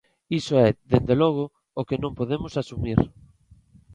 [0.39, 1.43] Iso é, dende logo,
[1.79, 2.99] o que non podemos asumir.